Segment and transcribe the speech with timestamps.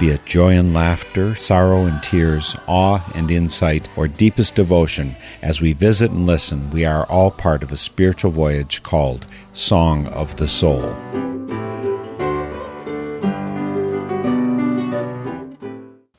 [0.00, 5.60] Be it joy and laughter, sorrow and tears, awe and insight, or deepest devotion, as
[5.60, 10.36] we visit and listen, we are all part of a spiritual voyage called Song of
[10.36, 10.92] the Soul.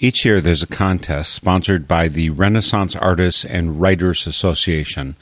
[0.03, 5.15] Each year there's a contest sponsored by the Renaissance Artists and Writers Association,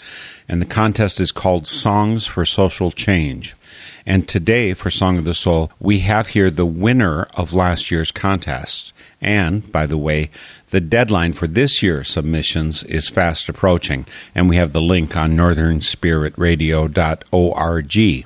[0.48, 3.56] and the contest is called Songs for Social Change.
[4.06, 8.12] And today, for Song of the Soul, we have here the winner of last year's
[8.12, 8.94] contest.
[9.22, 10.32] And, by the way,
[10.72, 15.38] the deadline for this year's submissions is fast approaching, and we have the link on
[15.38, 18.26] northernspiritradio.org.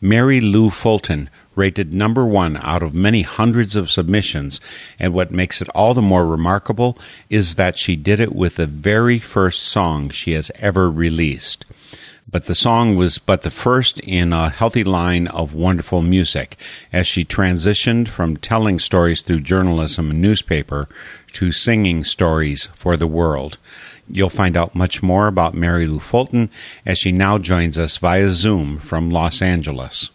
[0.00, 4.60] Mary Lou Fulton rated number one out of many hundreds of submissions,
[4.98, 6.96] and what makes it all the more remarkable
[7.28, 11.66] is that she did it with the very first song she has ever released
[12.30, 16.56] but the song was but the first in a healthy line of wonderful music
[16.92, 20.88] as she transitioned from telling stories through journalism and newspaper
[21.32, 23.56] to singing stories for the world.
[24.08, 26.50] You'll find out much more about Mary Lou Fulton
[26.84, 30.10] as she now joins us via Zoom from Los Angeles.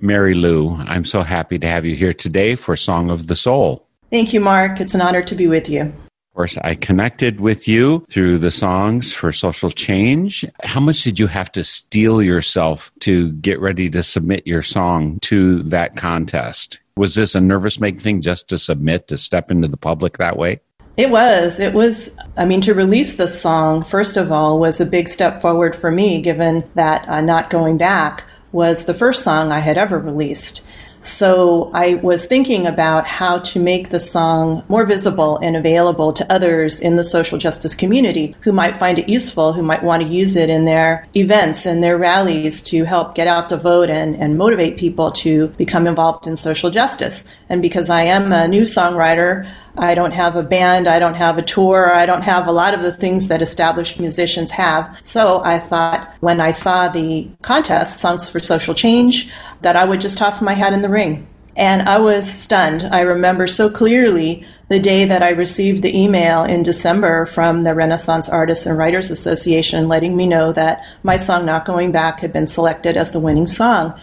[0.00, 3.86] Mary Lou, I'm so happy to have you here today for Song of the Soul.
[4.10, 4.80] Thank you, Mark.
[4.80, 5.92] It's an honor to be with you.
[6.32, 10.46] Of course, I connected with you through the songs for social change.
[10.62, 15.18] How much did you have to steel yourself to get ready to submit your song
[15.24, 16.80] to that contest?
[16.96, 20.38] Was this a nervous making thing just to submit, to step into the public that
[20.38, 20.60] way?
[20.96, 21.60] It was.
[21.60, 22.16] It was.
[22.38, 25.90] I mean, to release this song, first of all, was a big step forward for
[25.90, 30.62] me, given that uh, Not Going Back was the first song I had ever released.
[31.02, 36.32] So I was thinking about how to make the song more visible and available to
[36.32, 40.08] others in the social justice community who might find it useful, who might want to
[40.08, 44.14] use it in their events and their rallies to help get out the vote and,
[44.14, 47.24] and motivate people to become involved in social justice.
[47.48, 51.38] And because I am a new songwriter, I don't have a band, I don't have
[51.38, 54.98] a tour, I don't have a lot of the things that established musicians have.
[55.02, 60.00] So I thought when I saw the contest, Songs for Social Change, that I would
[60.00, 61.26] just toss my hat in the ring.
[61.54, 62.84] And I was stunned.
[62.84, 67.74] I remember so clearly the day that I received the email in December from the
[67.74, 72.32] Renaissance Artists and Writers Association letting me know that my song Not Going Back had
[72.32, 73.98] been selected as the winning song.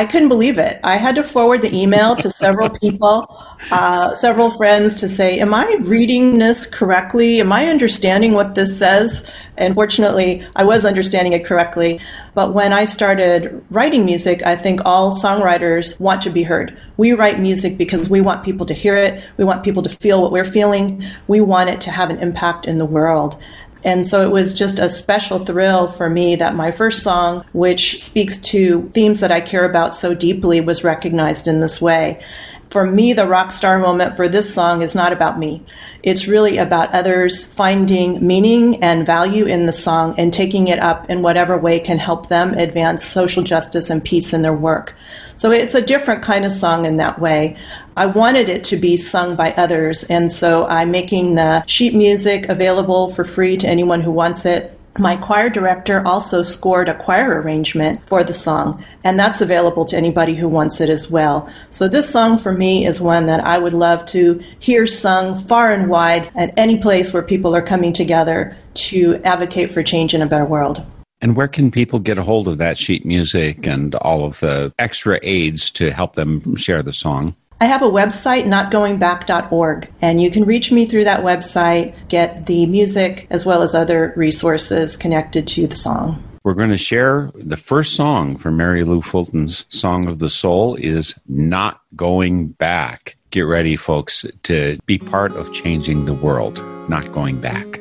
[0.00, 0.80] I couldn't believe it.
[0.82, 5.52] I had to forward the email to several people, uh, several friends to say, Am
[5.52, 7.38] I reading this correctly?
[7.38, 9.30] Am I understanding what this says?
[9.58, 12.00] And fortunately, I was understanding it correctly.
[12.32, 16.74] But when I started writing music, I think all songwriters want to be heard.
[16.96, 20.22] We write music because we want people to hear it, we want people to feel
[20.22, 23.36] what we're feeling, we want it to have an impact in the world.
[23.84, 28.00] And so it was just a special thrill for me that my first song, which
[28.00, 32.22] speaks to themes that I care about so deeply, was recognized in this way.
[32.70, 35.64] For me, the rock star moment for this song is not about me.
[36.04, 41.10] It's really about others finding meaning and value in the song and taking it up
[41.10, 44.94] in whatever way can help them advance social justice and peace in their work.
[45.34, 47.56] So it's a different kind of song in that way.
[47.96, 52.48] I wanted it to be sung by others, and so I'm making the sheet music
[52.48, 54.79] available for free to anyone who wants it.
[54.98, 59.96] My choir director also scored a choir arrangement for the song, and that's available to
[59.96, 61.48] anybody who wants it as well.
[61.70, 65.72] So, this song for me is one that I would love to hear sung far
[65.72, 70.22] and wide at any place where people are coming together to advocate for change in
[70.22, 70.84] a better world.
[71.20, 74.72] And where can people get a hold of that sheet music and all of the
[74.78, 77.36] extra aids to help them share the song?
[77.62, 82.64] I have a website, notgoingback.org, and you can reach me through that website, get the
[82.64, 86.24] music as well as other resources connected to the song.
[86.42, 90.74] We're going to share the first song from Mary Lou Fulton's Song of the Soul
[90.76, 93.16] is Not Going Back.
[93.30, 97.78] Get ready, folks, to be part of changing the world, not going back.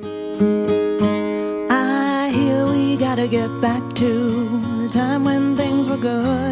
[1.72, 4.50] I hear we gotta get back to
[4.82, 6.49] the time when things were good,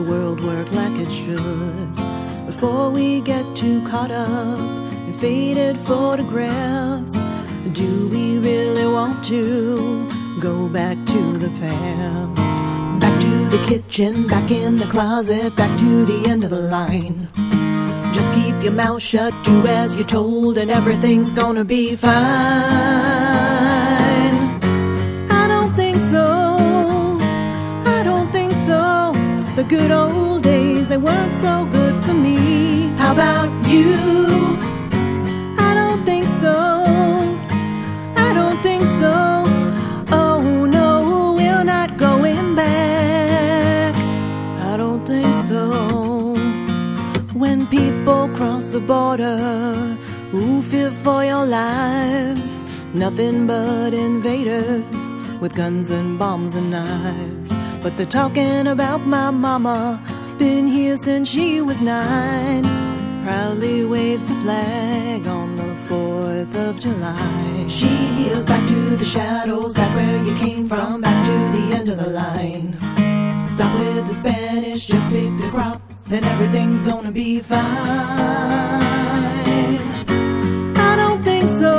[0.00, 1.94] the world work like it should.
[2.46, 4.58] Before we get too caught up
[5.06, 7.16] in faded photographs,
[7.72, 10.08] do we really want to
[10.40, 12.40] go back to the past?
[13.00, 17.28] Back to the kitchen, back in the closet, back to the end of the line.
[18.14, 23.69] Just keep your mouth shut, do as you're told, and everything's gonna be fine.
[29.70, 32.88] good old days, they weren't so good for me.
[32.98, 33.94] How about you?
[35.68, 36.56] I don't think so.
[38.26, 39.14] I don't think so.
[40.10, 43.94] Oh no, we're not going back.
[44.72, 45.64] I don't think so.
[47.42, 49.38] When people cross the border,
[50.32, 52.64] who fear for your lives?
[52.92, 55.00] Nothing but invaders
[55.40, 57.59] with guns and bombs and knives.
[57.82, 60.02] But they're talking about my mama,
[60.38, 62.62] been here since she was nine.
[63.24, 67.64] Proudly waves the flag on the 4th of July.
[67.68, 71.88] She heals back to the shadows, back where you came from, back to the end
[71.88, 72.76] of the line.
[73.48, 77.60] Stop with the Spanish, just pick the crops, and everything's gonna be fine.
[80.76, 81.74] I don't think so.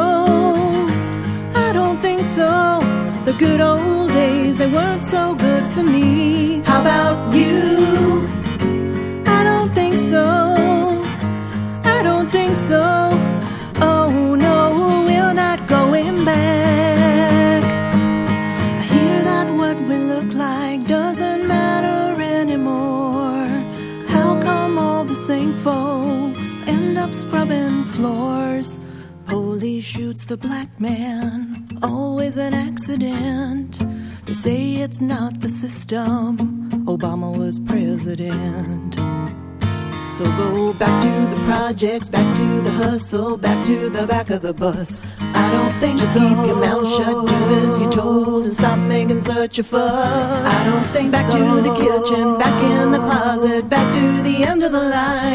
[1.55, 2.90] I don't think so.
[3.31, 6.61] The good old days, they weren't so good for me.
[6.65, 8.27] How about you?
[9.25, 10.25] I don't think so.
[11.85, 13.30] I don't think so.
[30.31, 33.77] The black man, always an accident.
[34.25, 36.37] They say it's not the system.
[36.85, 38.95] Obama was president.
[40.15, 44.41] So go back to the projects, back to the hustle, back to the back of
[44.41, 45.11] the bus.
[45.19, 46.19] I don't think Just so.
[46.19, 49.91] keep your mouth shut, do as you're told, and stop making such a fuss.
[49.91, 51.39] I don't think back so.
[51.39, 55.30] to the kitchen, back in the closet, back to the end of the line.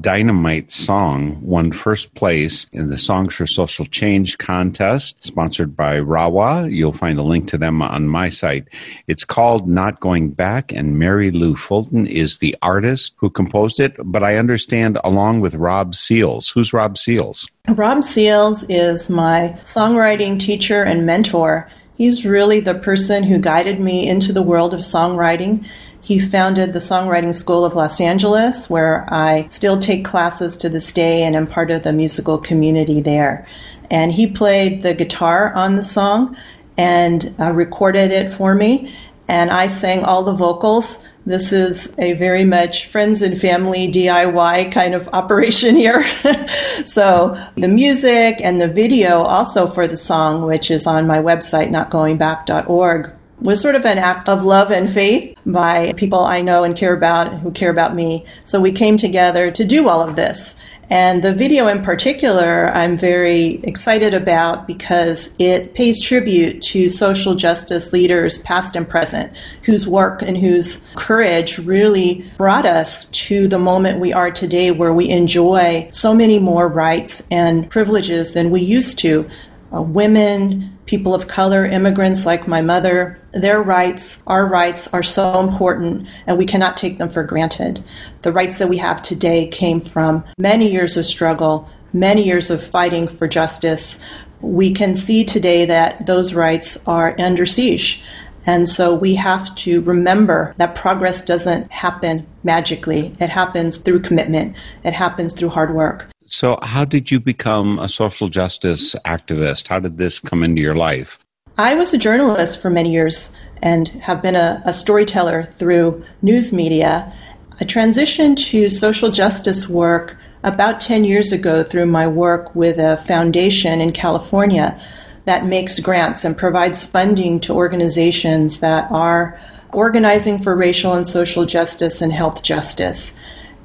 [0.00, 6.70] Dynamite song won first place in the Songs for Social Change contest, sponsored by Rawa.
[6.70, 8.68] You'll find a link to them on my site.
[9.06, 13.94] It's called Not Going Back, and Mary Lou Fulton is the artist who composed it,
[14.04, 16.48] but I understand along with Rob Seals.
[16.48, 17.48] Who's Rob Seals?
[17.68, 21.70] Rob Seals is my songwriting teacher and mentor.
[21.96, 25.66] He's really the person who guided me into the world of songwriting.
[26.08, 30.90] He founded the Songwriting School of Los Angeles, where I still take classes to this
[30.90, 33.46] day and am part of the musical community there.
[33.90, 36.34] And he played the guitar on the song
[36.78, 38.90] and uh, recorded it for me.
[39.28, 40.98] And I sang all the vocals.
[41.26, 46.02] This is a very much friends and family DIY kind of operation here.
[46.86, 51.68] so the music and the video also for the song, which is on my website,
[51.68, 56.76] notgoingback.org, was sort of an act of love and faith by people I know and
[56.76, 58.24] care about who care about me.
[58.44, 60.54] So we came together to do all of this.
[60.90, 67.34] And the video in particular, I'm very excited about because it pays tribute to social
[67.34, 69.30] justice leaders, past and present,
[69.62, 74.94] whose work and whose courage really brought us to the moment we are today where
[74.94, 79.28] we enjoy so many more rights and privileges than we used to.
[79.72, 85.40] Uh, women, people of color, immigrants like my mother, their rights, our rights are so
[85.40, 87.84] important and we cannot take them for granted.
[88.22, 92.62] The rights that we have today came from many years of struggle, many years of
[92.62, 93.98] fighting for justice.
[94.40, 98.02] We can see today that those rights are under siege.
[98.46, 103.14] And so we have to remember that progress doesn't happen magically.
[103.20, 104.56] It happens through commitment.
[104.84, 106.08] It happens through hard work.
[106.30, 109.66] So, how did you become a social justice activist?
[109.66, 111.18] How did this come into your life?
[111.56, 113.32] I was a journalist for many years
[113.62, 117.10] and have been a, a storyteller through news media.
[117.58, 122.98] I transitioned to social justice work about 10 years ago through my work with a
[122.98, 124.78] foundation in California
[125.24, 129.40] that makes grants and provides funding to organizations that are
[129.72, 133.14] organizing for racial and social justice and health justice.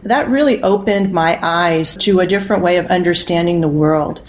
[0.04, 4.22] That really opened my eyes to a different way of understanding the world.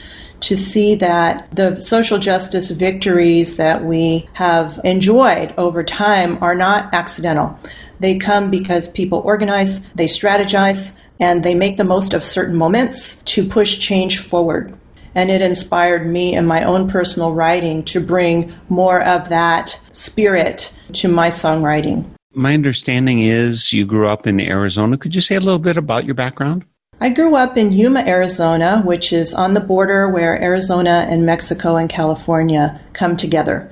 [0.44, 6.92] to see that the social justice victories that we have enjoyed over time are not
[6.92, 7.58] accidental.
[8.00, 13.16] They come because people organize, they strategize, and they make the most of certain moments
[13.24, 14.76] to push change forward.
[15.14, 20.72] And it inspired me in my own personal writing to bring more of that spirit
[20.94, 22.04] to my songwriting.
[22.34, 24.98] My understanding is you grew up in Arizona.
[24.98, 26.64] Could you say a little bit about your background?
[27.00, 31.76] I grew up in Yuma, Arizona, which is on the border where Arizona and Mexico
[31.76, 33.70] and California come together.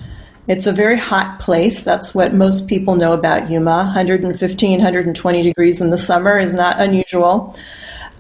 [0.49, 1.83] It's a very hot place.
[1.83, 3.85] That's what most people know about Yuma.
[3.85, 7.57] 115, 120 degrees in the summer is not unusual.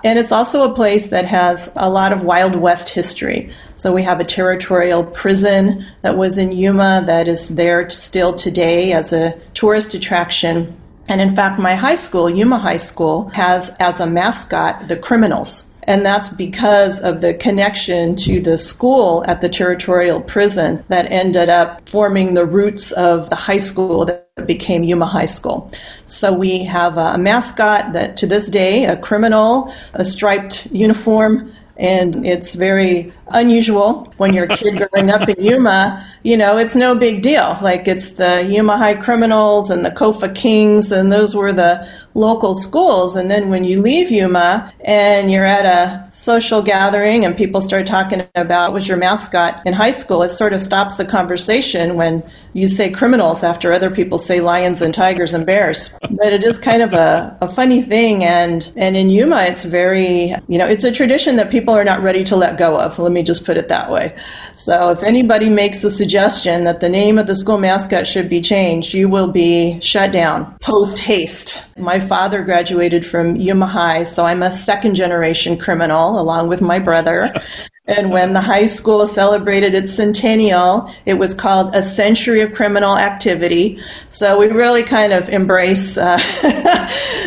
[0.04, 3.52] And it's also a place that has a lot of Wild West history.
[3.76, 8.92] So we have a territorial prison that was in Yuma that is there still today
[8.92, 10.76] as a tourist attraction.
[11.08, 15.64] And in fact, my high school, Yuma High School, has as a mascot the criminals.
[15.84, 21.48] And that's because of the connection to the school at the territorial prison that ended
[21.48, 25.70] up forming the roots of the high school that became Yuma High School.
[26.06, 32.24] So we have a mascot that to this day, a criminal, a striped uniform, and
[32.24, 36.06] it's very unusual when you're a kid growing up in Yuma.
[36.22, 37.58] You know, it's no big deal.
[37.62, 42.54] Like it's the Yuma High Criminals and the Kofa Kings, and those were the local
[42.54, 43.16] schools.
[43.16, 47.86] And then when you leave Yuma and you're at a social gathering and people start
[47.86, 51.94] talking about what was your mascot in high school, it sort of stops the conversation
[51.94, 55.90] when you say criminals after other people say lions and tigers and bears.
[56.10, 58.24] But it is kind of a, a funny thing.
[58.24, 62.02] And, and in Yuma, it's very, you know, it's a tradition that people are not
[62.02, 62.98] ready to let go of.
[62.98, 64.16] Let me just put it that way.
[64.56, 68.40] So if anybody makes the suggestion that the name of the school mascot should be
[68.40, 71.62] changed, you will be shut down post haste.
[71.76, 76.78] My father graduated from Yuma High, so I'm a second generation criminal along with my
[76.78, 77.32] brother.
[77.86, 82.96] And when the high school celebrated its centennial, it was called a century of criminal
[82.96, 83.82] activity.
[84.08, 86.16] So we really kind of embrace uh,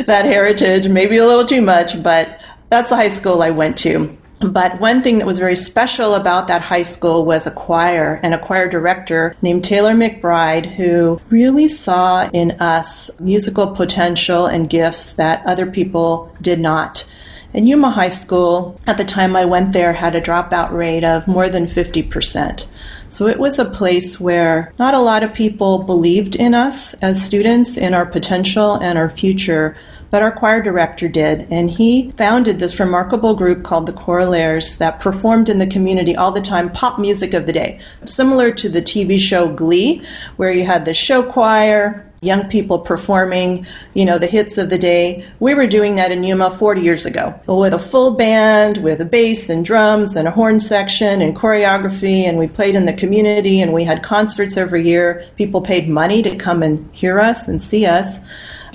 [0.07, 4.17] that heritage, maybe a little too much, but that's the high school I went to.
[4.39, 8.33] But one thing that was very special about that high school was a choir and
[8.33, 15.11] a choir director named Taylor McBride who really saw in us musical potential and gifts
[15.13, 17.05] that other people did not.
[17.53, 21.25] And Yuma High School, at the time I went there, had a dropout rate of
[21.25, 22.65] more than 50%.
[23.07, 27.23] So it was a place where not a lot of people believed in us as
[27.23, 29.77] students, in our potential and our future,
[30.15, 31.45] but our choir director did.
[31.51, 36.31] And he founded this remarkable group called the Corollaires that performed in the community all
[36.31, 40.01] the time pop music of the day, similar to the TV show Glee,
[40.37, 44.77] where you had the show choir, young people performing, you know, the hits of the
[44.77, 45.27] day.
[45.41, 49.05] We were doing that in Yuma 40 years ago with a full band, with a
[49.05, 52.23] bass and drums and a horn section and choreography.
[52.23, 55.27] And we played in the community and we had concerts every year.
[55.35, 58.17] People paid money to come and hear us and see us.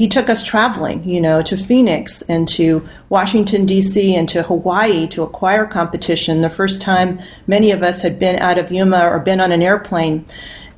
[0.00, 5.06] He took us traveling, you know, to Phoenix and to Washington, D.C., and to Hawaii
[5.08, 9.06] to a choir competition, the first time many of us had been out of Yuma
[9.06, 10.24] or been on an airplane.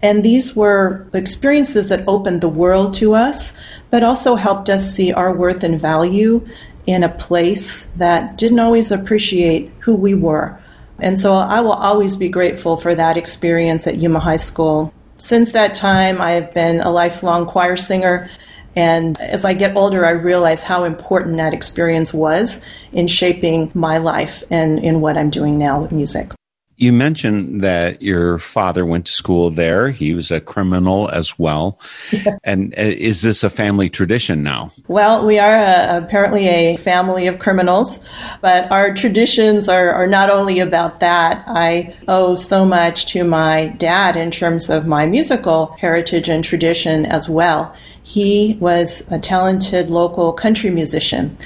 [0.02, 3.52] And these were experiences that opened the world to us,
[3.92, 6.44] but also helped us see our worth and value
[6.86, 10.58] in a place that didn't always appreciate who we were.
[10.98, 14.92] And so I will always be grateful for that experience at Yuma High School.
[15.18, 18.28] Since that time, I have been a lifelong choir singer.
[18.74, 22.60] And as I get older, I realize how important that experience was
[22.92, 26.32] in shaping my life and in what I'm doing now with music.
[26.82, 29.92] You mentioned that your father went to school there.
[29.92, 31.78] He was a criminal as well.
[32.44, 34.72] And uh, is this a family tradition now?
[34.88, 38.00] Well, we are uh apparently a family of criminals,
[38.40, 41.44] but our traditions are, are not only about that.
[41.46, 47.06] I owe so much to my dad in terms of my musical heritage and tradition
[47.06, 47.72] as well.
[48.02, 51.36] He was a talented local country musician.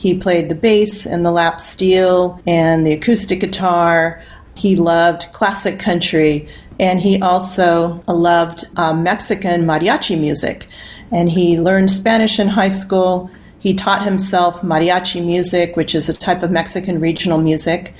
[0.00, 4.22] He played the bass and the lap steel and the acoustic guitar.
[4.60, 6.46] He loved classic country
[6.78, 10.66] and he also loved uh, Mexican mariachi music.
[11.10, 13.30] And he learned Spanish in high school.
[13.58, 17.94] He taught himself mariachi music, which is a type of Mexican regional music.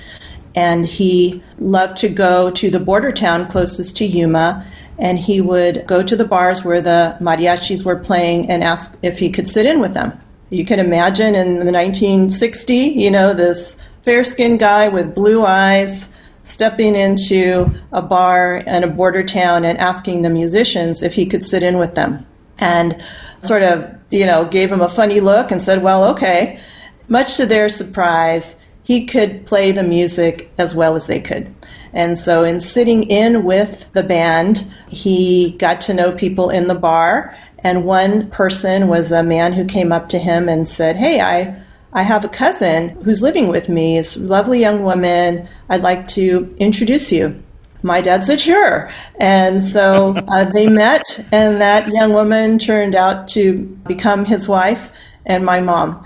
[0.55, 4.63] And he loved to go to the border town closest to Yuma.
[4.99, 9.19] And he would go to the bars where the mariachis were playing and ask if
[9.19, 10.13] he could sit in with them.
[10.51, 16.11] You can imagine in the 1960, you know, this fair skinned guy with blue eyes
[16.51, 21.43] stepping into a bar in a border town and asking the musicians if he could
[21.43, 22.27] sit in with them.
[22.59, 23.03] And
[23.43, 26.61] sort of, you know, gave him a funny look and said, well, okay.
[27.09, 31.55] Much to their surprise, he could play the music as well as they could.
[31.93, 36.75] And so, in sitting in with the band, he got to know people in the
[36.75, 37.37] bar.
[37.61, 41.61] And one person was a man who came up to him and said, Hey, I,
[41.93, 43.99] I have a cousin who's living with me.
[43.99, 45.49] A lovely young woman.
[45.69, 47.43] I'd like to introduce you.
[47.83, 48.91] My dad said, Sure.
[49.19, 54.91] And so uh, they met, and that young woman turned out to become his wife
[55.27, 56.05] and my mom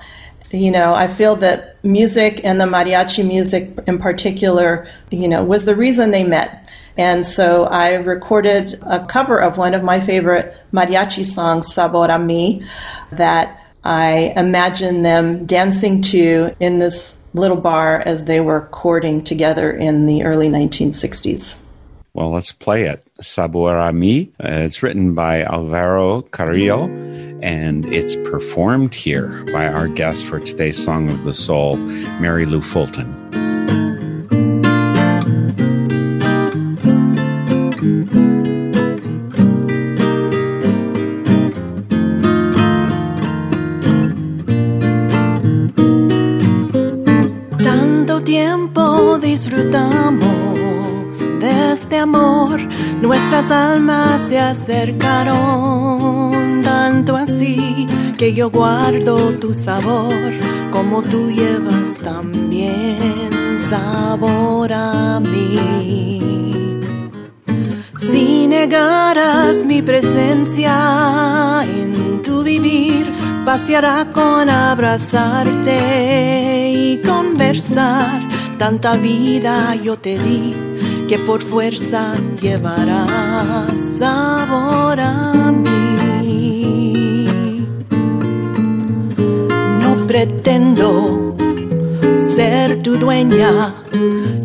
[0.54, 5.64] you know, I feel that music and the mariachi music in particular, you know, was
[5.64, 6.72] the reason they met.
[6.96, 12.18] And so I recorded a cover of one of my favorite mariachi songs, Sabor a
[12.18, 12.64] Mi,
[13.12, 19.70] that I imagine them dancing to in this little bar as they were courting together
[19.70, 21.58] in the early 1960s.
[22.14, 23.06] Well, let's play it.
[23.20, 24.32] Sabor a Mi.
[24.42, 26.88] Uh, it's written by Alvaro Carrillo
[27.42, 32.62] and it's performed here by our guest for today's Song of the Soul, Mary Lou
[32.62, 33.12] Fulton.
[53.00, 55.42] Nuestras almas se acercaron
[56.62, 57.86] tanto así
[58.18, 60.14] que yo guardo tu sabor
[60.70, 66.80] como tú llevas también sabor a mí.
[67.96, 73.12] Si negaras mi presencia en tu vivir,
[73.44, 75.80] paseará con abrazarte
[76.72, 78.20] y conversar.
[78.58, 80.73] Tanta vida yo te di
[81.08, 87.26] que por fuerza llevarás sabor a mí.
[89.82, 91.36] No pretendo
[92.16, 93.74] ser tu dueña,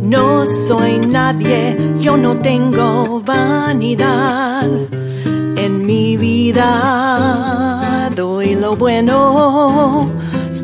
[0.01, 4.69] no soy nadie, yo no tengo vanidad.
[5.55, 10.11] En mi vida doy lo bueno.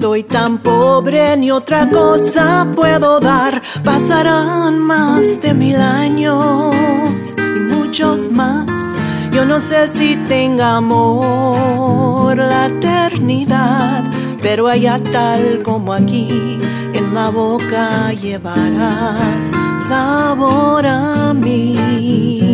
[0.06, 3.60] Soy tan pobre ni otra cosa puedo dar.
[3.84, 6.76] Pasarán más de mil años
[7.36, 8.68] y muchos más.
[9.32, 14.04] Yo no sé si tenga amor la eternidad,
[14.44, 16.60] pero allá tal como aquí,
[16.94, 19.48] en la boca llevarás
[19.90, 22.45] sabor a mí.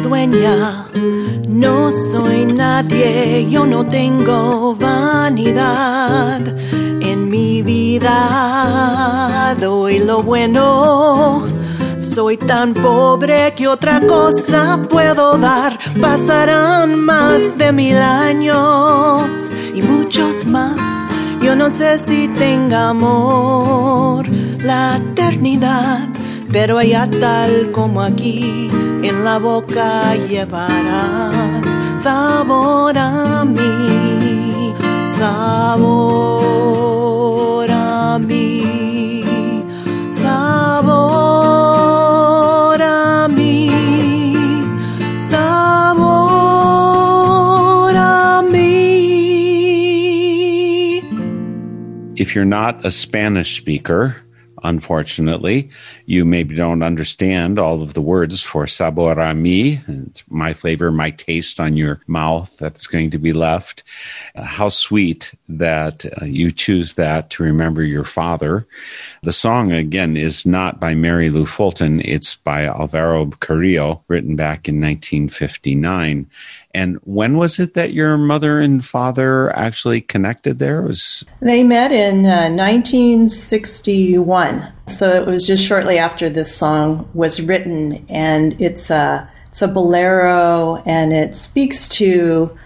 [0.00, 0.88] Dueña,
[1.48, 6.40] no soy nadie, yo no tengo vanidad.
[7.00, 11.46] En mi vida doy lo bueno.
[12.14, 15.78] Soy tan pobre que otra cosa puedo dar.
[16.00, 19.30] Pasarán más de mil años
[19.74, 20.76] y muchos más.
[21.40, 24.26] Yo no sé si tenga amor
[24.62, 26.07] la eternidad,
[26.50, 28.70] pero allá tal como aquí,
[29.02, 31.66] en la boca llevarás
[32.02, 34.72] sabor a mí,
[35.16, 36.08] sabor
[37.70, 39.62] a mí,
[40.12, 40.88] sabor
[42.82, 43.70] a mí,
[45.28, 45.96] sabor
[47.96, 48.88] a mí.
[52.16, 54.16] If you're not a Spanish speaker,
[54.62, 55.70] unfortunately,
[56.06, 59.80] you maybe don't understand all of the words for sabor a mi.
[59.86, 63.82] It's my flavor, my taste on your mouth that's going to be left.
[64.34, 68.66] Uh, how sweet that uh, you choose that to remember your father.
[69.22, 72.00] The song, again, is not by Mary Lou Fulton.
[72.04, 76.28] It's by Alvaro Carrillo, written back in 1959.
[76.74, 80.82] And when was it that your mother and father actually connected there?
[80.82, 87.08] It was They met in uh, 1961, so it was just shortly after this song
[87.14, 92.56] was written, and it's a it's a bolero, and it speaks to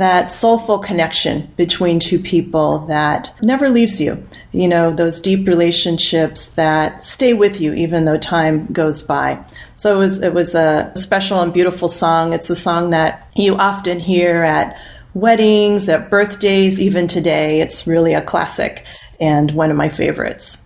[0.00, 4.26] that soulful connection between two people that never leaves you.
[4.50, 9.44] You know, those deep relationships that stay with you even though time goes by.
[9.74, 12.32] So it was it was a special and beautiful song.
[12.32, 14.80] It's a song that you often hear at
[15.12, 17.60] weddings, at birthdays, even today.
[17.60, 18.86] It's really a classic
[19.20, 20.64] and one of my favorites.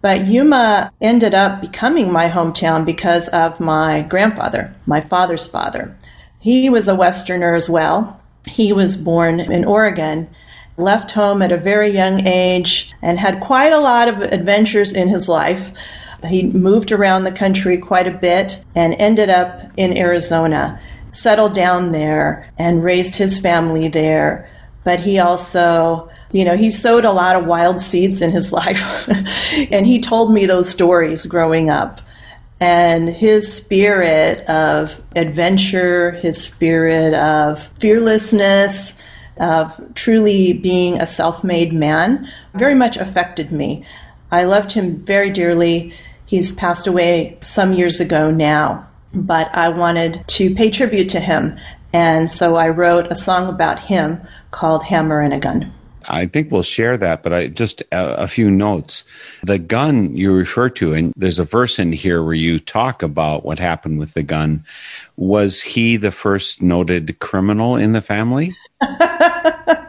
[0.00, 5.96] But Yuma ended up becoming my hometown because of my grandfather, my father's father.
[6.40, 8.20] He was a Westerner as well.
[8.46, 10.28] He was born in Oregon,
[10.76, 15.08] left home at a very young age, and had quite a lot of adventures in
[15.08, 15.72] his life.
[16.26, 20.80] He moved around the country quite a bit and ended up in Arizona,
[21.12, 24.48] settled down there, and raised his family there.
[24.84, 29.08] But he also, you know, he sowed a lot of wild seeds in his life.
[29.70, 32.00] and he told me those stories growing up.
[32.60, 38.94] And his spirit of adventure, his spirit of fearlessness,
[39.38, 43.84] of truly being a self made man very much affected me.
[44.30, 45.94] I loved him very dearly.
[46.26, 51.58] He's passed away some years ago now, but I wanted to pay tribute to him.
[51.92, 55.72] And so I wrote a song about him called Hammer and a Gun.
[56.08, 59.04] I think we'll share that, but I just a, a, few notes.
[59.42, 63.44] The gun you refer to, and there's a verse in here where you talk about
[63.44, 64.64] what happened with the gun.
[65.16, 68.54] Was he the first noted criminal in the family?
[68.80, 69.86] uh,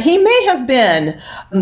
[0.00, 1.20] he may have been.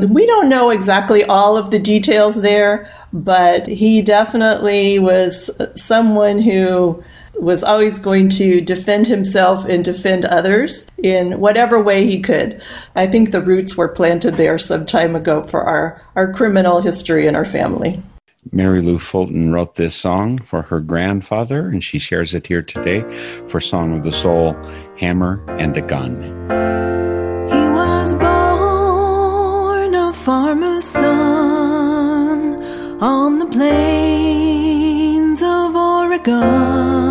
[0.08, 7.02] We don't know exactly all of the details there, but he definitely was someone who
[7.40, 12.62] was always going to defend himself and defend others in whatever way he could.
[12.94, 17.26] I think the roots were planted there some time ago for our, our criminal history
[17.26, 18.02] and our family.
[18.52, 23.02] Mary Lou Fulton wrote this song for her grandfather, and she shares it here today
[23.48, 24.54] for Song of the Soul
[24.98, 26.14] Hammer and a Gun.
[27.48, 32.62] He was born a farmer's son
[33.02, 37.09] on the plains of Oregon.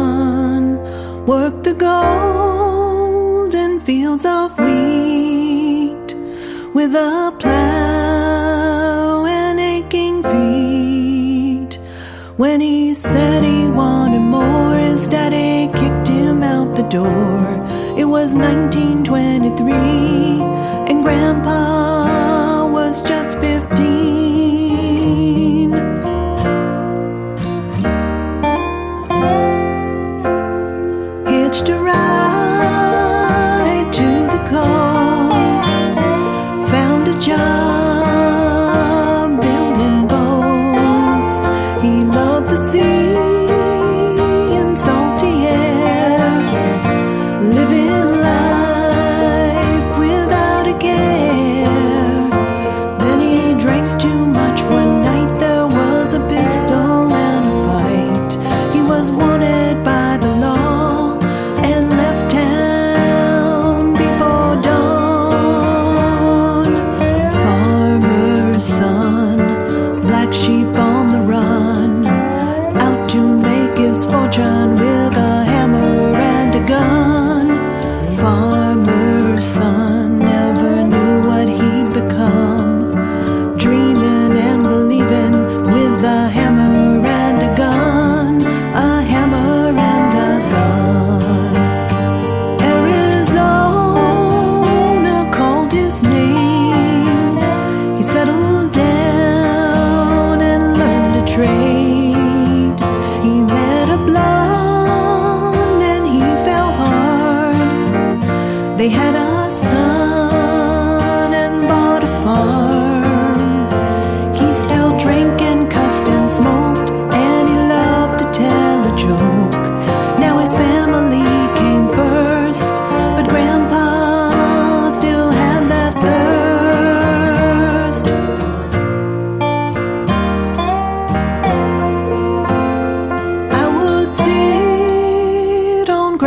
[1.29, 6.15] Worked the golden fields of wheat
[6.73, 11.77] with a plow and aching feet.
[12.35, 17.59] When he said he wanted more, his daddy kicked him out the door.
[17.95, 19.71] It was 1923,
[20.89, 22.08] and Grandpa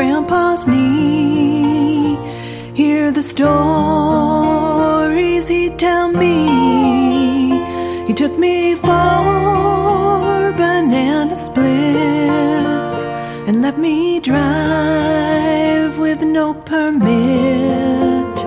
[0.03, 2.19] Grandpa's knee,
[2.75, 4.67] hear the stories
[5.47, 7.63] he'd tell me.
[8.09, 12.99] He took me for banana splits
[13.47, 18.39] and let me drive with no permit.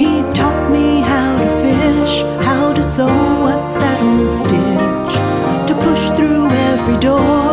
[0.00, 3.06] He taught me how to fish, how to sew
[3.54, 5.14] a saddle stitch,
[5.68, 7.43] to push through every door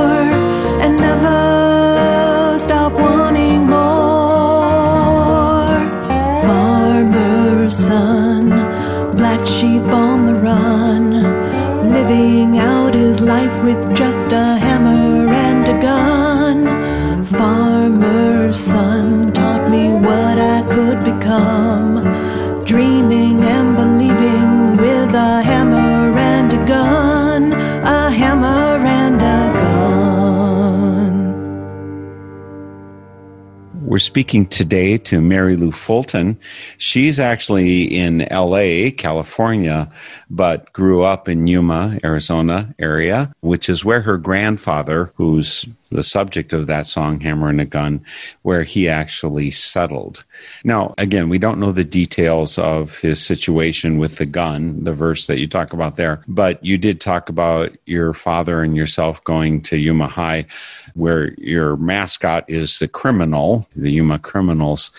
[33.92, 36.40] We're speaking today to Mary Lou Fulton.
[36.78, 39.92] She's actually in LA, California,
[40.30, 46.54] but grew up in Yuma, Arizona area, which is where her grandfather, who's the subject
[46.54, 48.04] of that song, Hammer and a Gun,
[48.44, 50.24] where he actually settled.
[50.64, 55.28] Now, again, we don't know the details of his situation with the gun, the verse
[55.28, 59.62] that you talk about there, but you did talk about your father and yourself going
[59.64, 60.46] to Yuma High,
[60.94, 64.92] where your mascot is the criminal, the Yuma Criminals.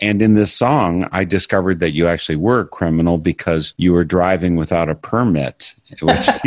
[0.00, 4.04] And in this song, I discovered that you actually were a criminal because you were
[4.04, 6.28] driving without a permit, which.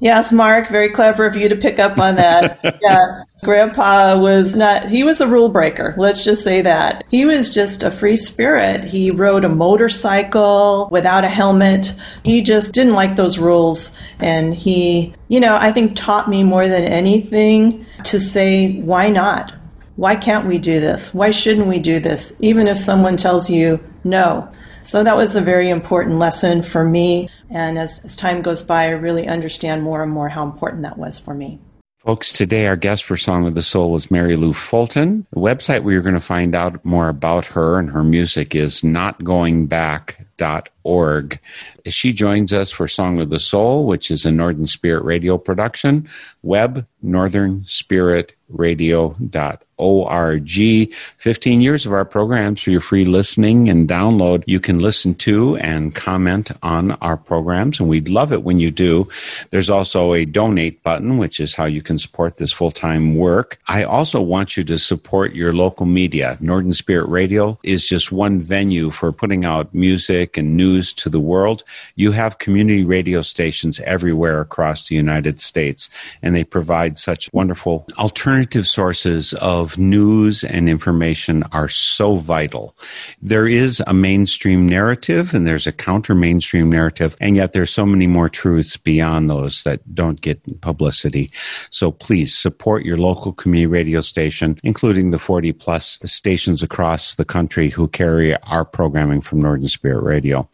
[0.00, 2.58] Yes, Mark, very clever of you to pick up on that.
[2.82, 3.22] yeah.
[3.42, 5.94] Grandpa was not, he was a rule breaker.
[5.96, 7.04] Let's just say that.
[7.10, 8.84] He was just a free spirit.
[8.84, 11.94] He rode a motorcycle without a helmet.
[12.22, 13.92] He just didn't like those rules.
[14.18, 19.54] And he, you know, I think taught me more than anything to say, why not?
[19.96, 21.14] Why can't we do this?
[21.14, 22.32] Why shouldn't we do this?
[22.40, 24.50] Even if someone tells you no.
[24.82, 27.28] So that was a very important lesson for me.
[27.50, 30.96] And as, as time goes by, I really understand more and more how important that
[30.96, 31.58] was for me.
[32.04, 35.26] Folks, today our guest for Song of the Soul is Mary Lou Fulton.
[35.34, 38.80] The website where you're going to find out more about her and her music is
[38.80, 41.40] notgoingback.org.
[41.84, 46.08] She joins us for Song of the Soul, which is a Northern Spirit radio production.
[46.42, 49.58] Web, northernspiritradio.org.
[49.80, 50.92] O-R-G.
[51.18, 54.44] 15 years of our programs for your free listening and download.
[54.46, 58.70] You can listen to and comment on our programs, and we'd love it when you
[58.70, 59.08] do.
[59.50, 63.58] There's also a donate button, which is how you can support this full-time work.
[63.66, 66.36] I also want you to support your local media.
[66.40, 71.20] Northern Spirit Radio is just one venue for putting out music and news to the
[71.20, 71.64] world.
[71.96, 75.88] You have community radio stations everywhere across the United States,
[76.22, 82.76] and they provide such wonderful alternative sources of news and information are so vital.
[83.20, 87.86] There is a mainstream narrative and there's a counter mainstream narrative, and yet there's so
[87.86, 91.30] many more truths beyond those that don't get publicity.
[91.70, 97.24] So please support your local community radio station, including the 40 plus stations across the
[97.24, 100.48] country who carry our programming from Northern Spirit Radio.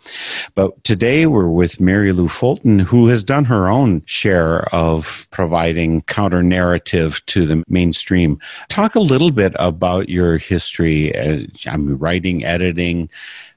[0.55, 6.03] But today we're with Mary Lou Fulton, who has done her own share of providing
[6.03, 8.39] counter narrative to the mainstream.
[8.69, 11.17] Talk a little bit about your history.
[11.17, 13.09] Uh, I mean, writing, editing.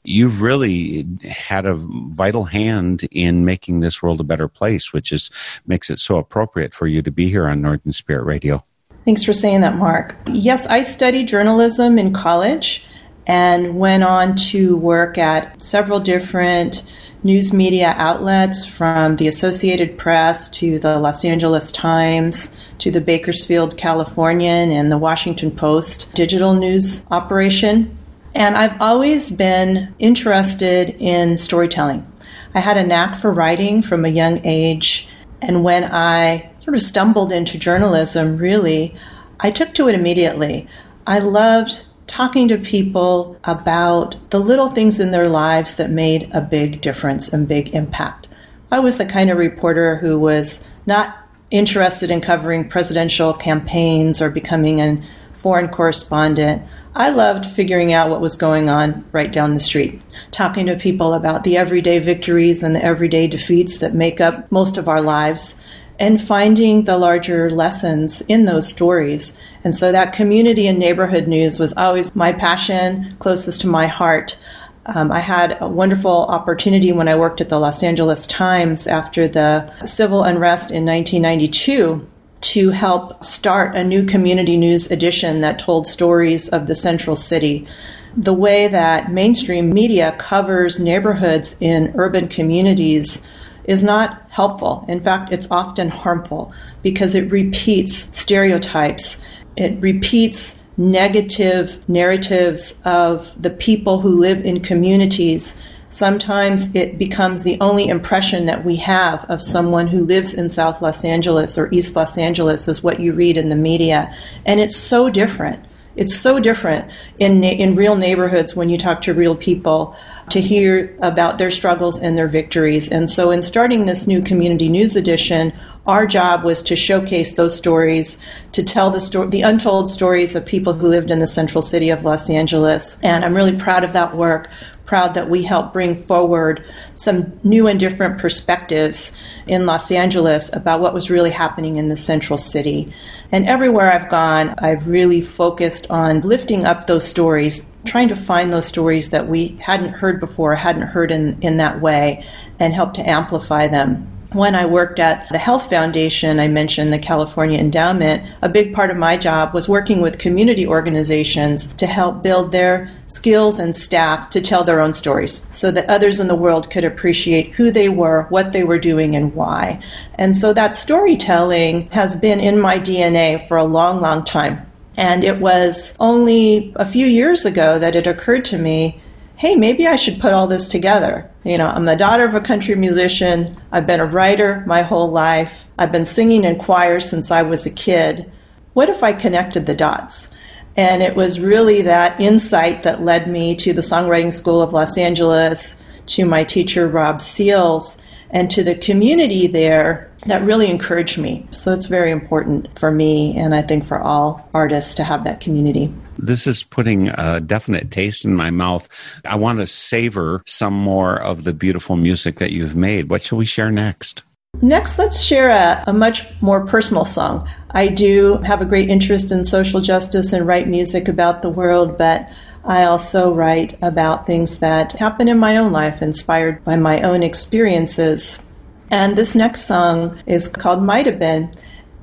[0.04, 5.30] You've really had a vital hand in making this world a better place, which is
[5.68, 8.64] makes it so appropriate for you to be here on Northern Spirit Radio.
[9.06, 10.16] Thanks for saying that, Mark.
[10.28, 12.84] Yes, I studied journalism in college
[13.26, 16.84] and went on to work at several different
[17.21, 23.75] news media outlets from the Associated Press to the Los Angeles Times to the Bakersfield
[23.75, 27.97] Californian and the Washington Post digital news operation.
[28.36, 32.10] And I've always been interested in storytelling.
[32.55, 35.08] I had a knack for writing from a young age.
[35.41, 38.95] And when I sort of stumbled into journalism, really,
[39.41, 40.67] I took to it immediately.
[41.05, 46.41] I loved talking to people about the little things in their lives that made a
[46.41, 48.28] big difference and big impact.
[48.72, 51.15] I was the kind of reporter who was not
[51.52, 55.02] interested in covering presidential campaigns or becoming a
[55.36, 56.63] foreign correspondent.
[56.95, 61.13] I loved figuring out what was going on right down the street, talking to people
[61.13, 65.56] about the everyday victories and the everyday defeats that make up most of our lives,
[66.00, 69.38] and finding the larger lessons in those stories.
[69.64, 74.38] And so that community and neighborhood news was always my passion, closest to my heart.
[74.86, 79.28] Um, I had a wonderful opportunity when I worked at the Los Angeles Times after
[79.28, 82.08] the civil unrest in 1992
[82.42, 87.68] to help start a new community news edition that told stories of the central city.
[88.16, 93.22] The way that mainstream media covers neighborhoods in urban communities
[93.69, 94.84] is not helpful.
[94.88, 96.51] In fact, it's often harmful
[96.82, 99.23] because it repeats stereotypes.
[99.55, 105.55] It repeats negative narratives of the people who live in communities.
[105.91, 110.82] Sometimes it becomes the only impression that we have of someone who lives in South
[110.82, 114.12] Los Angeles or East Los Angeles is what you read in the media.
[114.47, 115.63] And it's so different.
[116.00, 119.98] It's so different in in real neighborhoods when you talk to real people
[120.30, 122.88] to hear about their struggles and their victories.
[122.88, 125.52] And so, in starting this new community news edition,
[125.86, 128.18] our job was to showcase those stories,
[128.54, 131.90] to tell the story, the untold stories of people who lived in the central city
[131.90, 132.98] of Los Angeles.
[133.04, 134.50] And I'm really proud of that work.
[134.89, 139.12] Proud that we helped bring forward some new and different perspectives
[139.45, 142.91] in Los Angeles about what was really happening in the central city.
[143.32, 148.52] And everywhere I've gone, I've really focused on lifting up those stories, trying to find
[148.52, 152.25] those stories that we hadn't heard before, hadn't heard in, in that way,
[152.58, 157.00] and help to amplify them when I worked at the Health Foundation, I mentioned the
[157.00, 162.22] California Endowment, a big part of my job was working with community organizations to help
[162.22, 166.36] build their skills and staff to tell their own stories so that others in the
[166.36, 169.82] world could appreciate who they were, what they were doing, and why.
[170.15, 174.65] And so that storytelling has been in my DNA for a long, long time.
[174.96, 179.02] And it was only a few years ago that it occurred to me
[179.39, 181.32] hey, maybe I should put all this together.
[181.45, 183.58] You know, I'm the daughter of a country musician.
[183.71, 185.65] I've been a writer my whole life.
[185.78, 188.30] I've been singing in choirs since I was a kid.
[188.73, 190.30] What if I connected the dots?
[190.75, 194.97] And it was really that insight that led me to the Songwriting School of Los
[194.97, 197.97] Angeles, to my teacher, Rob Seals,
[198.32, 201.47] and to the community there that really encouraged me.
[201.52, 205.39] So it's very important for me, and I think for all artists to have that
[205.39, 205.93] community.
[206.21, 208.88] This is putting a definite taste in my mouth.
[209.25, 213.10] I want to savor some more of the beautiful music that you've made.
[213.10, 214.23] What shall we share next?
[214.62, 217.47] Next, let's share a, a, much more personal song.
[217.71, 221.97] I do have a great interest in social justice and write music about the world,
[221.97, 222.27] but
[222.65, 227.23] I also write about things that happen in my own life, inspired by my own
[227.23, 228.43] experiences.
[228.89, 231.51] And this next song is called Might Have Been.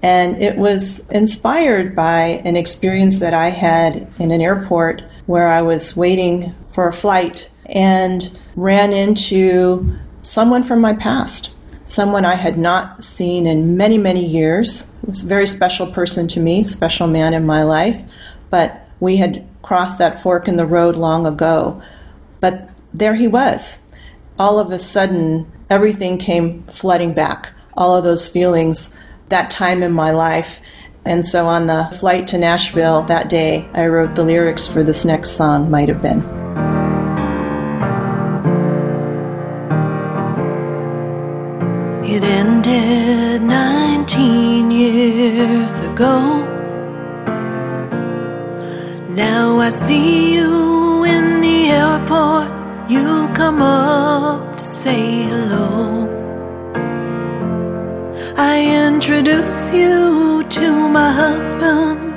[0.03, 5.63] And it was inspired by an experience that I had in an airport where I
[5.63, 11.51] was waiting for a flight and ran into someone from my past,
[11.87, 14.83] someone I had not seen in many, many years.
[15.03, 18.01] It was a very special person to me, special man in my life,
[18.51, 21.83] but we had crossed that fork in the road long ago.
[22.41, 23.83] But there he was.
[24.39, 27.51] All of a sudden, everything came flooding back.
[27.77, 28.91] All of those feelings
[29.29, 30.61] that time in my life.
[31.05, 35.05] And so on the flight to Nashville that day, I wrote the lyrics for this
[35.05, 36.23] next song, Might Have Been.
[42.09, 46.45] It ended 19 years ago.
[49.11, 52.91] Now I see you in the airport.
[52.91, 56.16] You come up to say hello.
[58.39, 62.13] I introduce you to my husband,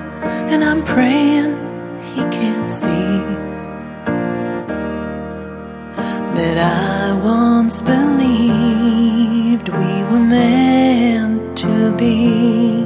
[0.52, 1.56] and I'm praying
[2.14, 3.24] he can't see
[6.36, 12.84] that I once believed we were meant to be.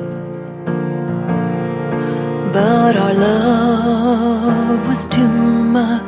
[2.53, 6.02] But our love was too much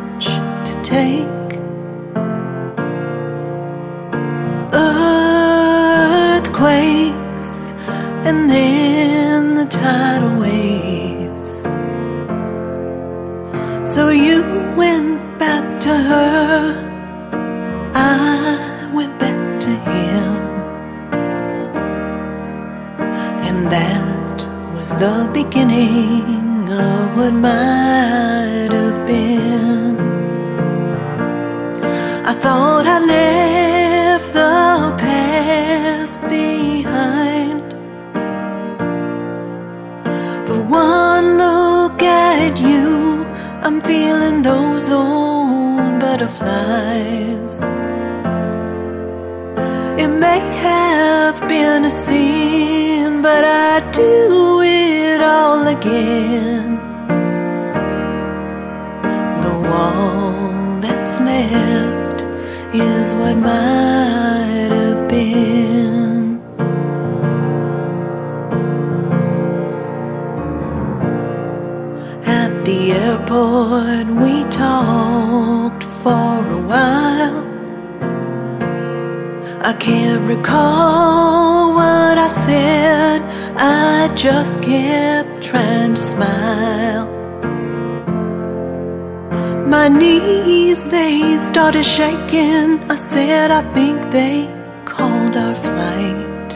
[89.78, 92.80] My knees, they started shaking.
[92.90, 94.38] I said, I think they
[94.86, 96.50] called our flight.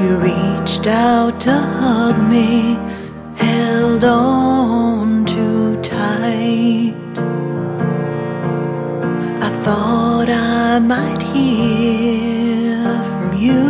[0.00, 2.78] You reached out to hug me,
[3.34, 6.94] held on too tight.
[9.46, 13.64] I thought I might hear from you.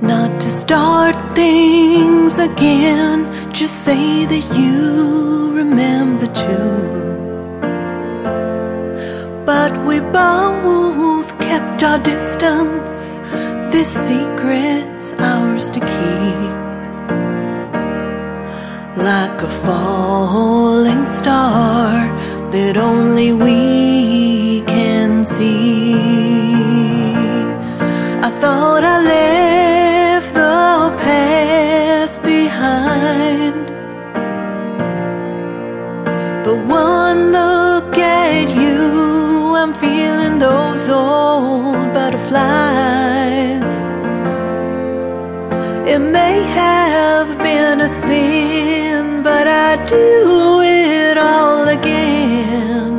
[0.00, 7.14] Not to start things again, just say that you remember too?
[9.46, 13.20] But we both kept our distance.
[13.72, 16.52] This secret's ours to keep.
[19.10, 22.08] Like a falling star
[22.50, 25.94] That only we can see.
[28.20, 29.63] I thought I let.
[47.84, 52.92] A sin, but I'd do it all again.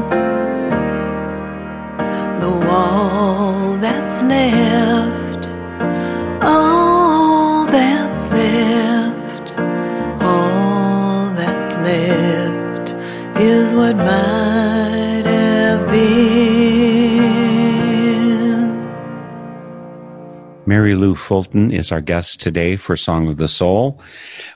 [2.39, 4.94] The wall that's left,
[20.67, 24.01] Mary Lou Fulton is our guest today for Song of the Soul.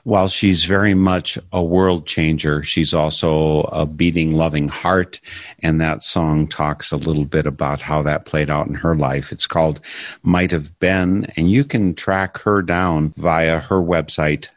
[0.02, 5.20] While she's very much a world changer, she's also a beating, loving heart.
[5.60, 9.30] And that song talks a little bit about how that played out in her life.
[9.30, 9.80] It's called
[10.24, 14.48] Might Have Been, and you can track her down via her website,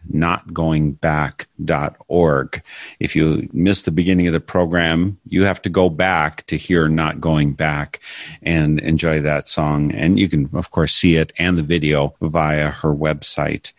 [1.66, 2.62] notgoingback.org.
[3.00, 6.88] If you missed the beginning of the program, you have to go back to hear
[6.88, 8.00] Not Going Back
[8.42, 9.92] and enjoy that song.
[9.92, 13.74] And you can, of course, see it and the video via her website.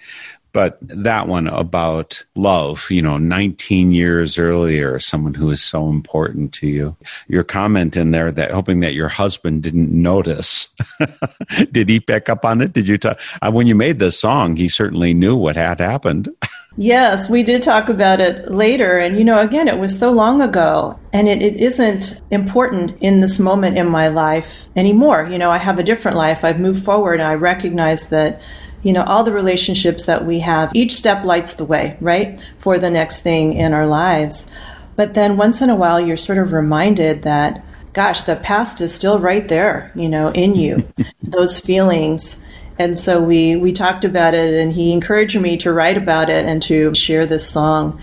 [0.55, 6.55] But that one about love, you know, 19 years earlier, someone who is so important
[6.55, 6.97] to you.
[7.27, 10.75] Your comment in there that hoping that your husband didn't notice.
[11.73, 12.73] Did he pick up on it?
[12.73, 13.19] Did you talk?
[13.43, 16.31] Uh, when you made this song, he certainly knew what had happened.
[16.77, 18.99] Yes, we did talk about it later.
[18.99, 23.21] And, you know, again, it was so long ago and it, it isn't important in
[23.21, 25.29] this moment in my life anymore.
[25.31, 26.45] You know, I have a different life.
[26.45, 28.43] I've moved forward and I recognize that,
[28.85, 32.79] you know, all the relationships that we have, each step lights the way, right, for
[32.79, 34.47] the next thing in our lives.
[34.95, 37.65] But then once in a while, you're sort of reminded that,
[37.95, 40.87] gosh, the past is still right there, you know, in you,
[41.23, 42.41] those feelings.
[42.79, 46.45] And so we, we talked about it, and he encouraged me to write about it
[46.45, 48.01] and to share this song.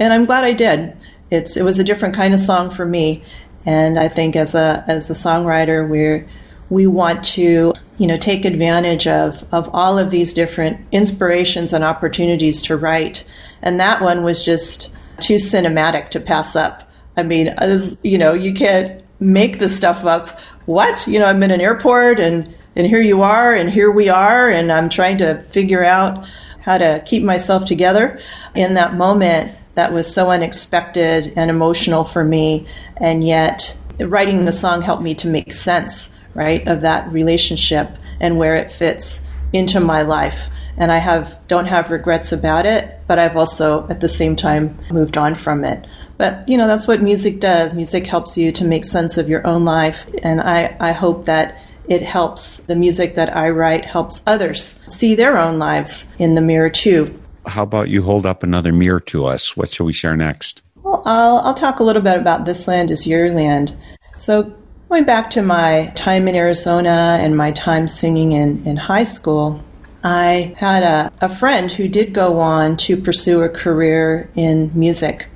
[0.00, 0.96] And I'm glad I did.
[1.30, 3.22] It's, it was a different kind of song for me.
[3.64, 6.26] And I think as a, as a songwriter, we're,
[6.70, 11.84] we want to you know take advantage of of all of these different inspirations and
[11.84, 13.24] opportunities to write.
[13.62, 14.90] And that one was just
[15.20, 16.88] too cinematic to pass up.
[17.16, 20.38] I mean as, you know you can't make this stuff up.
[20.66, 21.06] What?
[21.06, 24.50] You know i'm in an airport and and here you are and here we are
[24.50, 26.26] and i'm trying to figure out
[26.60, 28.20] how to keep myself together.
[28.54, 32.66] In that moment that was so unexpected and emotional for me.
[32.96, 38.38] And yet writing the song helped me to make sense right of that relationship and
[38.38, 39.22] where it fits
[39.52, 44.00] into my life and i have don't have regrets about it but i've also at
[44.00, 48.06] the same time moved on from it but you know that's what music does music
[48.06, 51.56] helps you to make sense of your own life and i i hope that
[51.88, 56.40] it helps the music that i write helps others see their own lives in the
[56.40, 57.14] mirror too
[57.46, 59.54] How about you hold up another mirror to us?
[59.54, 60.62] What shall we share next?
[60.82, 63.76] Well, I'll, I'll talk a little bit about This Land is Your Land.
[64.16, 64.50] So,
[64.94, 69.60] going back to my time in Arizona and my time singing in, in high school,
[70.04, 75.26] I had a, a friend who did go on to pursue a career in music.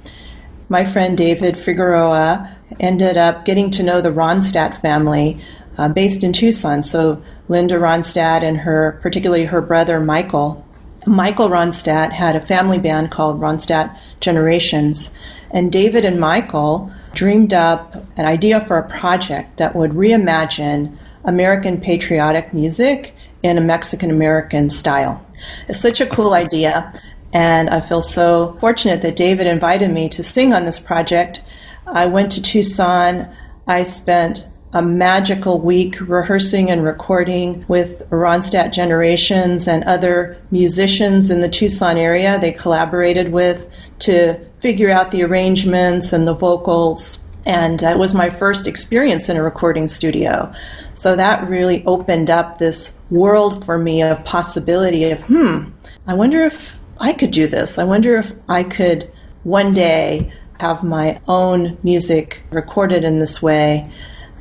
[0.69, 5.45] My friend David Figueroa ended up getting to know the Ronstadt family
[5.77, 6.85] uh, based in Tucson.
[6.85, 10.65] So, Linda Ronstadt and her, particularly her brother Michael,
[11.05, 15.11] Michael Ronstadt had a family band called Ronstadt Generations,
[15.51, 21.81] and David and Michael dreamed up an idea for a project that would reimagine American
[21.81, 25.25] patriotic music in a Mexican American style.
[25.69, 26.93] It's such a cool idea,
[27.33, 31.41] and I feel so fortunate that David invited me to sing on this project.
[31.87, 33.29] I went to Tucson.
[33.67, 41.41] I spent a magical week rehearsing and recording with Ronstadt Generations and other musicians in
[41.41, 47.23] the Tucson area they collaborated with to figure out the arrangements and the vocals.
[47.47, 50.53] And it was my first experience in a recording studio.
[50.95, 55.71] So that really opened up this world for me of possibility of, hmm,
[56.07, 57.79] I wonder if I could do this.
[57.79, 59.11] I wonder if I could
[59.45, 63.91] one day have my own music recorded in this way.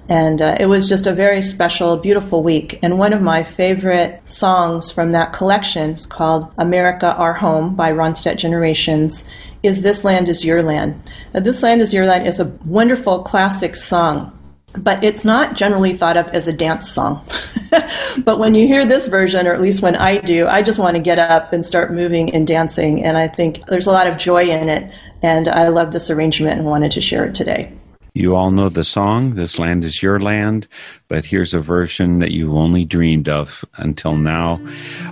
[0.10, 2.80] And uh, it was just a very special, beautiful week.
[2.82, 7.92] And one of my favorite songs from that collection is called America Our Home by
[7.92, 9.26] Ronstadt Generations
[9.64, 11.02] is This Land is Your Land.
[11.34, 14.38] Now, this Land is Your Land is a wonderful classic song
[14.78, 17.26] but it's not generally thought of as a dance song.
[18.24, 20.96] but when you hear this version, or at least when I do, I just want
[20.96, 23.04] to get up and start moving and dancing.
[23.04, 24.92] And I think there's a lot of joy in it.
[25.22, 27.77] And I love this arrangement and wanted to share it today.
[28.18, 30.68] You all know the song, This Land is Your Land,
[31.08, 34.60] but here's a version that you only dreamed of until now.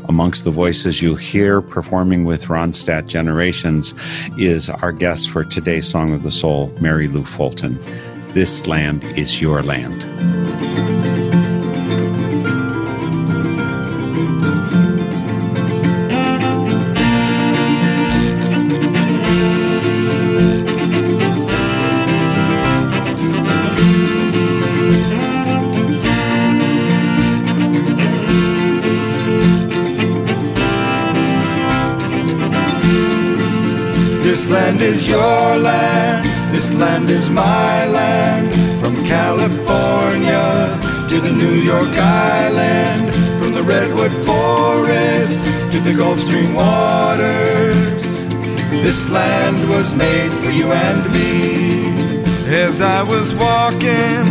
[0.09, 3.93] Amongst the voices you hear performing with Ronstadt Generations
[4.39, 7.77] is our guest for today's Song of the Soul, Mary Lou Fulton.
[8.29, 10.94] This land is your land.
[34.85, 36.23] Is your land,
[36.53, 38.45] this land is my land.
[38.79, 40.45] From California
[41.09, 47.75] to the New York Island, from the Redwood Forest to the Gulf Stream waters.
[48.85, 51.33] This land was made for you and me.
[52.65, 54.23] As I was walking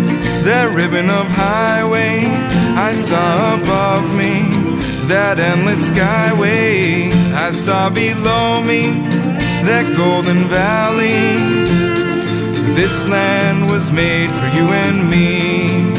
[0.48, 2.26] that ribbon of highway,
[2.88, 4.34] I saw above me
[5.08, 7.12] that endless skyway.
[7.46, 9.23] I saw below me
[9.64, 11.36] that golden valley.
[12.74, 15.92] This land was made for you and me.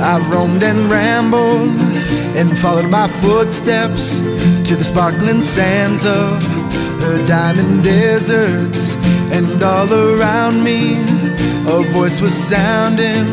[0.00, 1.68] I've roamed and rambled
[2.36, 4.20] and followed my footsteps
[4.64, 6.40] to the sparkling sands of
[7.00, 8.94] the diamond deserts.
[9.32, 11.00] And all around me,
[11.66, 13.26] a voice was sounding.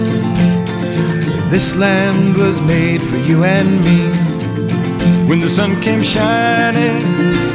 [1.49, 3.99] This land was made for you and me.
[5.29, 7.03] When the sun came shining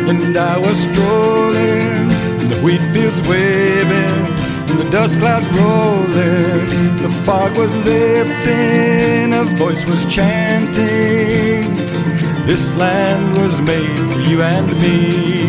[0.08, 4.20] and I was strolling, and the wheat fields waving,
[4.70, 11.23] and the dust clouds rolling, the fog was lifting, a voice was chanting.
[12.46, 15.48] This land was made for you and me.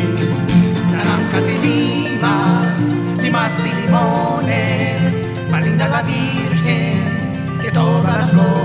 [0.92, 2.80] naranjas y limas,
[3.22, 8.65] limas y limones, más linda la Virgen que todas las flores.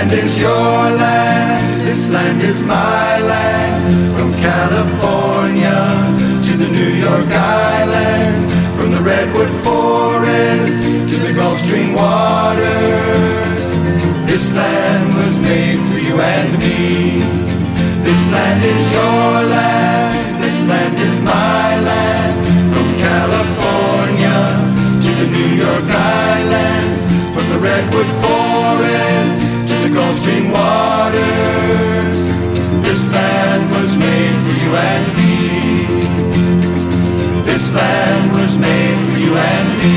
[0.00, 4.16] Land is your land, this land is my land.
[4.16, 5.80] From California
[6.46, 10.74] to the New York Island, from the Redwood Forest
[11.10, 13.64] to the Gulf Stream waters.
[14.30, 17.20] This land was made for you and me.
[18.08, 22.36] This land is your land, this land is my land.
[22.72, 24.38] From California
[25.04, 25.88] to the New York
[26.24, 26.88] Island,
[27.34, 29.19] from the Redwood Forest
[37.72, 39.90] Land was made for you and me.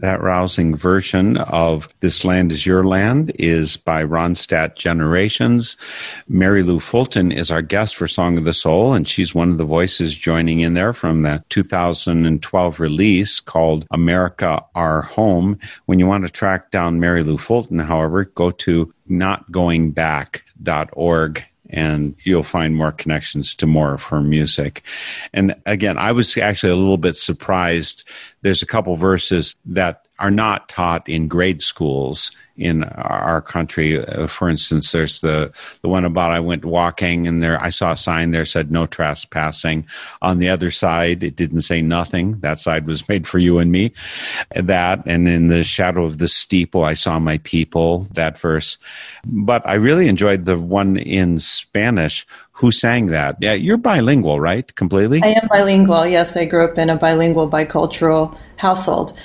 [0.00, 5.76] That rousing version of This Land is Your Land is by Ronstadt Generations.
[6.28, 9.58] Mary Lou Fulton is our guest for Song of the Soul, and she's one of
[9.58, 15.58] the voices joining in there from the 2012 release called America Our Home.
[15.86, 22.42] When you want to track down Mary Lou Fulton, however, go to notgoingback.org and you'll
[22.42, 24.82] find more connections to more of her music.
[25.32, 28.04] And again, I was actually a little bit surprised.
[28.42, 34.04] There's a couple verses that are not taught in grade schools in our country.
[34.04, 35.52] Uh, for instance, there's the,
[35.82, 38.86] the one about I went walking and there I saw a sign there said no
[38.86, 39.86] trespassing.
[40.22, 42.40] On the other side, it didn't say nothing.
[42.40, 43.92] That side was made for you and me.
[44.54, 48.06] That and in the shadow of the steeple, I saw my people.
[48.12, 48.78] That verse,
[49.24, 52.26] but I really enjoyed the one in Spanish.
[52.52, 53.36] Who sang that?
[53.40, 54.74] Yeah, you're bilingual, right?
[54.76, 55.20] Completely.
[55.22, 56.06] I am bilingual.
[56.06, 59.18] Yes, I grew up in a bilingual, bicultural household.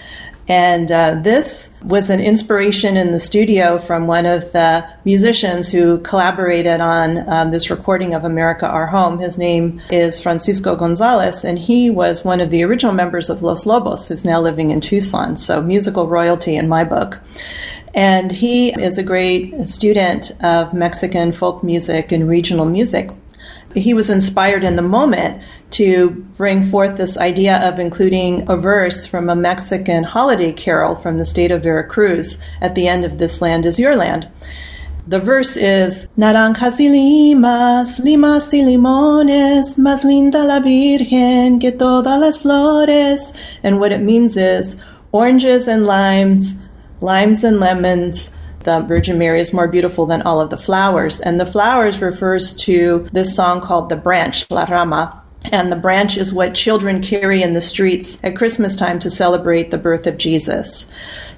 [0.52, 6.00] And uh, this was an inspiration in the studio from one of the musicians who
[6.00, 9.18] collaborated on um, this recording of America Our Home.
[9.18, 13.66] His name is Francisco Gonzalez, and he was one of the original members of Los
[13.66, 15.38] Lobos, who's now living in Tucson.
[15.38, 17.22] So, musical royalty in my book.
[17.94, 23.10] And he is a great student of Mexican folk music and regional music.
[23.74, 29.06] He was inspired in the moment to bring forth this idea of including a verse
[29.06, 33.42] from a Mexican holiday carol from the state of Veracruz at the end of This
[33.42, 34.28] Land is Your Land.
[35.08, 42.20] The verse is Naranjas y limas, limas y limones, más linda la Virgen que todas
[42.20, 43.34] las flores.
[43.64, 44.76] And what it means is
[45.12, 46.56] oranges and limes,
[47.00, 48.30] limes and lemons.
[48.64, 51.20] The Virgin Mary is more beautiful than all of the flowers.
[51.20, 55.22] And the flowers refers to this song called The Branch, La Rama.
[55.44, 59.72] And the branch is what children carry in the streets at Christmas time to celebrate
[59.72, 60.86] the birth of Jesus.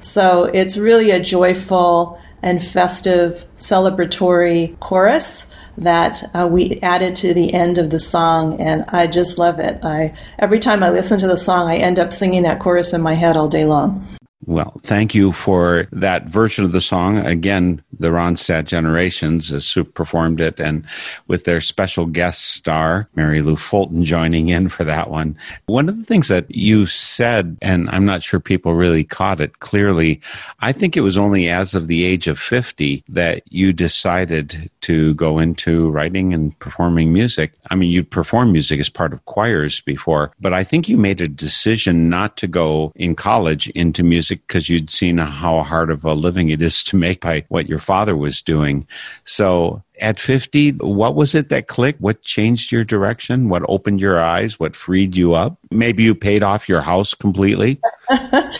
[0.01, 5.47] So it's really a joyful and festive celebratory chorus
[5.77, 9.83] that uh, we added to the end of the song and I just love it.
[9.83, 13.01] I every time I listen to the song I end up singing that chorus in
[13.01, 14.05] my head all day long.
[14.45, 17.19] Well, thank you for that version of the song.
[17.19, 20.85] Again, the Ronstadt Generations has performed it and
[21.27, 25.37] with their special guest star, Mary Lou Fulton joining in for that one.
[25.67, 29.59] One of the things that you said, and I'm not sure people really caught it
[29.59, 30.19] clearly,
[30.59, 35.13] I think it was only as of the age of 50 that you decided to
[35.13, 37.53] go into writing and performing music.
[37.69, 41.21] I mean, you'd perform music as part of choirs before, but I think you made
[41.21, 46.03] a decision not to go in college into music because you'd seen how hard of
[46.05, 48.87] a living it is to make by what your father was doing.
[49.25, 52.01] So at 50, what was it that clicked?
[52.01, 53.49] What changed your direction?
[53.49, 54.59] What opened your eyes?
[54.59, 55.57] What freed you up?
[55.71, 57.79] Maybe you paid off your house completely?
[58.09, 58.51] well,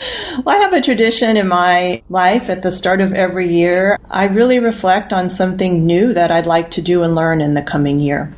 [0.46, 3.98] I have a tradition in my life at the start of every year.
[4.10, 7.62] I really reflect on something new that I'd like to do and learn in the
[7.62, 8.34] coming year.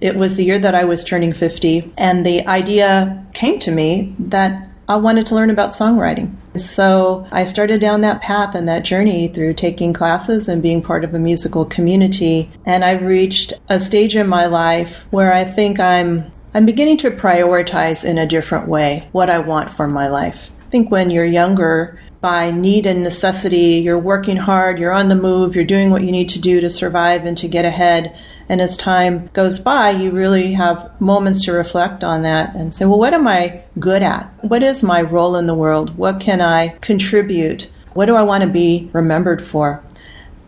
[0.00, 4.14] It was the year that I was turning 50, and the idea came to me
[4.18, 6.34] that I wanted to learn about songwriting.
[6.58, 11.04] So I started down that path and that journey through taking classes and being part
[11.04, 12.50] of a musical community.
[12.66, 17.10] And I've reached a stage in my life where I think I'm I'm beginning to
[17.10, 20.52] prioritize in a different way what I want for my life.
[20.64, 25.14] I think when you're younger, by need and necessity, you're working hard, you're on the
[25.14, 28.16] move, you're doing what you need to do to survive and to get ahead.
[28.48, 32.86] And as time goes by, you really have moments to reflect on that and say,
[32.86, 34.32] well, what am I good at?
[34.42, 35.98] What is my role in the world?
[35.98, 37.68] What can I contribute?
[37.92, 39.84] What do I want to be remembered for?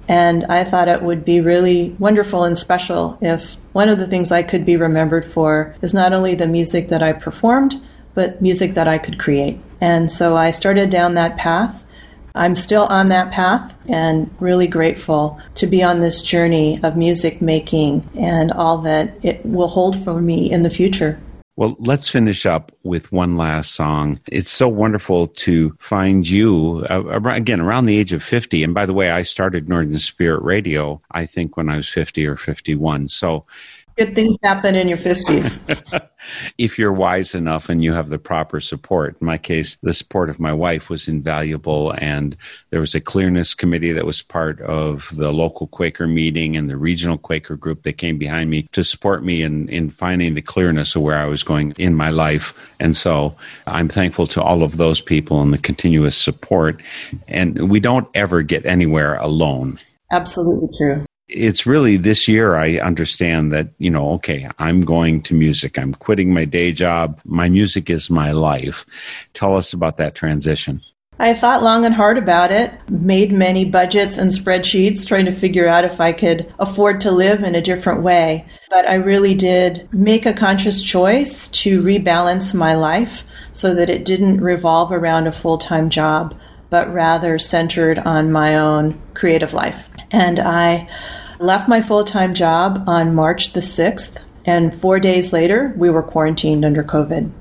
[0.08, 4.32] And I thought it would be really wonderful and special if one of the things
[4.32, 7.78] I could be remembered for is not only the music that I performed,
[8.16, 9.60] but music that I could create.
[9.80, 11.84] And so I started down that path.
[12.34, 17.40] I'm still on that path and really grateful to be on this journey of music
[17.40, 21.20] making and all that it will hold for me in the future.
[21.56, 24.20] Well, let's finish up with one last song.
[24.30, 28.62] It's so wonderful to find you uh, again around the age of 50.
[28.62, 32.26] And by the way, I started Northern Spirit Radio, I think, when I was 50
[32.26, 33.08] or 51.
[33.08, 33.42] So
[33.96, 36.06] Good things happen in your 50s.
[36.58, 39.16] if you're wise enough and you have the proper support.
[39.20, 41.92] In my case, the support of my wife was invaluable.
[41.92, 42.36] And
[42.68, 46.76] there was a clearness committee that was part of the local Quaker meeting and the
[46.76, 50.94] regional Quaker group that came behind me to support me in, in finding the clearness
[50.94, 52.74] of where I was going in my life.
[52.78, 53.34] And so
[53.66, 56.82] I'm thankful to all of those people and the continuous support.
[57.28, 59.78] And we don't ever get anywhere alone.
[60.10, 65.34] Absolutely true it's really this year I understand that, you know, okay, I'm going to
[65.34, 65.78] music.
[65.78, 67.20] I'm quitting my day job.
[67.24, 68.86] My music is my life.
[69.32, 70.80] Tell us about that transition.
[71.18, 75.66] I thought long and hard about it, made many budgets and spreadsheets trying to figure
[75.66, 78.44] out if I could afford to live in a different way.
[78.68, 84.04] But I really did make a conscious choice to rebalance my life so that it
[84.04, 86.38] didn't revolve around a full time job,
[86.70, 89.88] but rather centered on my own creative life.
[90.10, 90.88] And I
[91.38, 96.02] left my full time job on March the 6th, and four days later, we were
[96.02, 97.30] quarantined under COVID.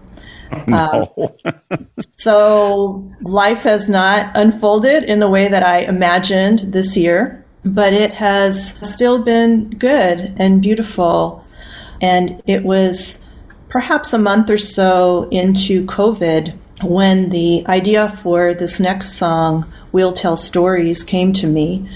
[0.68, 1.12] No.
[1.18, 1.78] Uh,
[2.18, 8.14] so life has not unfolded in the way that I imagined this year, but it
[8.14, 11.44] has still been good and beautiful.
[12.00, 13.26] And it was
[13.70, 20.14] perhaps a month or so into COVID when the idea for this next song, We'll
[20.14, 21.90] Tell Stories, came to me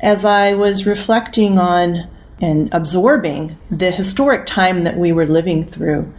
[0.00, 2.08] as I was reflecting on
[2.40, 6.12] and absorbing the historic time that we were living through.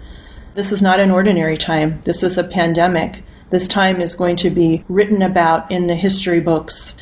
[0.55, 2.01] This is not an ordinary time.
[2.05, 6.41] This is a pandemic this time is going to be written about in the history
[6.41, 6.97] books.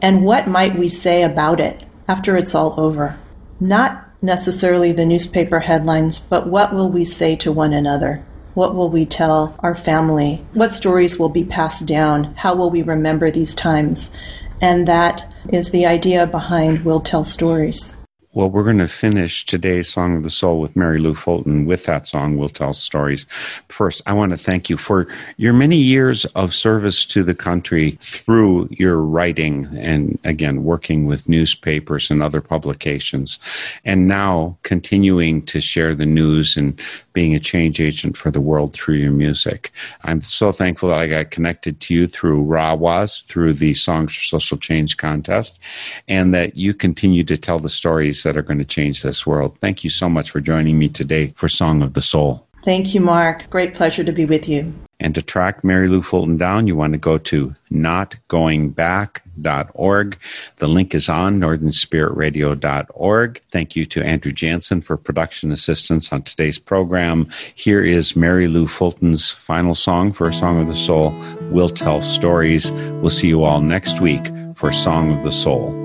[0.00, 3.18] And what might we say about it after it's all over?
[3.60, 8.24] Not necessarily the newspaper headlines, but what will we say to one another?
[8.54, 10.44] What will we tell our family?
[10.52, 12.34] What stories will be passed down?
[12.34, 14.10] How will we remember these times?
[14.60, 17.96] And that is the idea behind We'll Tell Stories.
[18.34, 21.66] Well, we're going to finish today's Song of the Soul with Mary Lou Fulton.
[21.66, 23.26] With that song, we'll tell stories.
[23.68, 25.06] First, I want to thank you for
[25.36, 31.28] your many years of service to the country through your writing and, again, working with
[31.28, 33.38] newspapers and other publications,
[33.84, 36.80] and now continuing to share the news and
[37.12, 39.70] being a change agent for the world through your music.
[40.04, 44.22] I'm so thankful that I got connected to you through Rawas, through the Songs for
[44.22, 45.60] Social Change contest,
[46.08, 49.58] and that you continue to tell the stories that are going to change this world.
[49.58, 52.46] Thank you so much for joining me today for Song of the Soul.
[52.64, 53.50] Thank you, Mark.
[53.50, 54.72] Great pleasure to be with you.
[55.00, 60.18] And to track Mary Lou Fulton down, you want to go to notgoingback.org.
[60.56, 63.42] The link is on northernspiritradio.org.
[63.50, 67.28] Thank you to Andrew Jansen for production assistance on today's program.
[67.56, 71.12] Here is Mary Lou Fulton's final song for Song of the Soul,
[71.50, 72.70] We'll Tell Stories.
[72.70, 75.81] We'll see you all next week for Song of the Soul.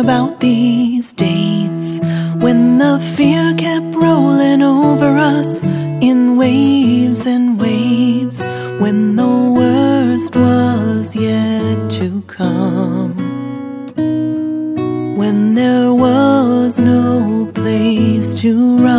[0.00, 2.00] About these days
[2.38, 5.62] when the fear kept rolling over us
[6.00, 8.40] in waves and waves,
[8.80, 13.14] when the worst was yet to come,
[15.18, 18.89] when there was no place to run.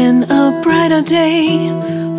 [0.00, 1.44] When a brighter day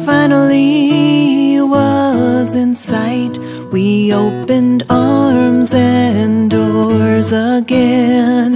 [0.06, 3.36] finally was in sight.
[3.76, 8.56] We opened arms and doors again,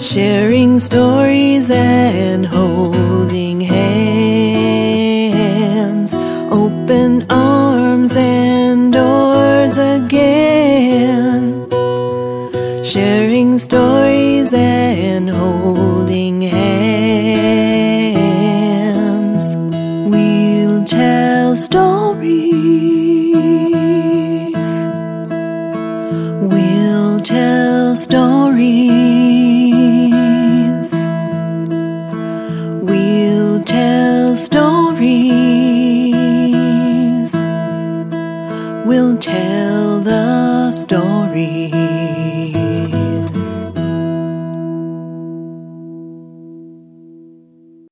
[0.00, 3.73] sharing stories and holding hands.